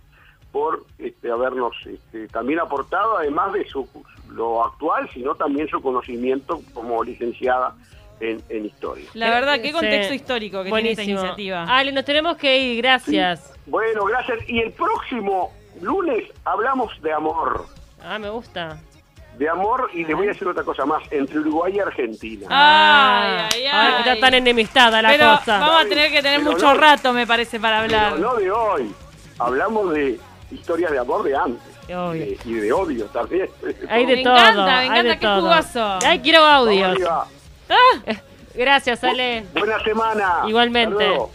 por 0.57 0.85
este, 0.97 1.29
habernos 1.31 1.75
este, 1.85 2.27
también 2.29 2.59
aportado, 2.59 3.17
además 3.17 3.53
de 3.53 3.67
su 3.67 3.87
lo 4.31 4.63
actual, 4.65 5.07
sino 5.13 5.35
también 5.35 5.67
su 5.69 5.79
conocimiento 5.81 6.61
como 6.73 7.03
licenciada 7.03 7.75
en, 8.19 8.41
en 8.49 8.65
historia. 8.65 9.05
La 9.13 9.29
verdad, 9.29 9.55
qué 9.61 9.67
Sí. 9.67 9.73
contexto 9.73 10.13
histórico 10.15 10.63
que 10.63 10.71
tiene 10.71 10.89
esta 10.91 11.01
Buenísimo. 11.03 11.19
iniciativa. 11.19 11.63
Ale, 11.65 11.91
nos 11.91 12.05
tenemos 12.05 12.37
que 12.37 12.57
ir, 12.57 12.77
gracias. 12.81 13.53
Bueno, 13.67 14.05
gracias. 14.05 14.39
Y 14.49 14.59
el 14.59 14.71
próximo 14.71 15.51
lunes 15.81 16.23
hablamos 16.43 16.89
de 17.03 17.13
amor. 17.13 17.65
Ah, 18.03 18.17
me 18.17 18.29
gusta. 18.29 18.79
De 19.37 19.47
amor, 19.47 19.91
y 19.93 20.03
les 20.03 20.15
voy 20.15 20.25
a 20.25 20.29
decir 20.29 20.47
otra 20.47 20.63
cosa 20.63 20.83
más, 20.87 21.03
entre 21.11 21.37
Uruguay 21.39 21.73
y 21.75 21.79
Argentina. 21.79 22.47
Ay, 22.49 23.49
ay, 23.53 23.65
Ay, 23.71 23.91
que 23.93 23.99
está 23.99 24.11
ay. 24.13 24.19
tan 24.19 24.33
enemistada 24.33 25.00
la 25.03 25.09
Pero 25.09 25.37
cosa. 25.37 25.59
vamos 25.59 25.85
a 25.85 25.87
tener 25.87 26.09
que 26.11 26.24
tener 26.24 26.39
Pero 26.39 26.51
mucho 26.53 26.74
no. 26.74 26.79
rato, 26.79 27.13
me 27.13 27.27
parece, 27.27 27.59
para 27.59 27.81
hablar. 27.81 28.13
Pero 28.15 28.27
no 28.27 28.35
de 28.35 28.50
hoy. 28.51 28.91
Hablamos 29.39 29.93
de 29.93 30.20
historias 30.51 30.92
de 30.92 31.00
amor 31.00 31.24
de 31.24 31.36
antes. 31.36 31.64
Obvio. 31.86 32.25
De- 32.25 32.38
y 32.46 32.53
de 32.53 32.74
odio 32.74 33.05
también. 33.05 33.50
Hay 33.90 34.05
de 34.05 34.18
Me 34.18 34.24
todo. 34.24 34.36
encanta, 34.38 34.66
me 34.79 34.86
encanta, 34.86 35.03
de 35.03 35.20
qué 35.20 35.25
todo. 35.25 35.42
jugoso. 35.42 36.00
Ay, 36.05 36.20
quiero 36.20 36.44
audios. 36.46 36.90
arriba. 36.92 37.27
Gracias, 38.55 39.03
Ale. 39.03 39.46
Buena 39.53 39.79
semana. 39.83 40.42
Igualmente. 40.48 40.94
Hasta 40.96 41.05
luego. 41.07 41.31